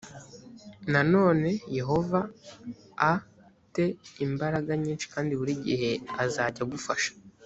nanone 0.91 1.49
yehova 1.77 2.19
a 3.11 3.13
te 3.73 3.85
imbaraga 4.25 4.71
nyinshi 4.83 5.05
kandi 5.13 5.31
buri 5.39 5.53
gihe 5.65 5.89
azajya 6.23 6.63
agufasha 6.67 7.11